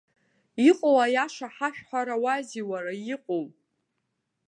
[0.69, 3.45] Иҟоу аиаша ҳашәҳәарауазеи уара иҟоу!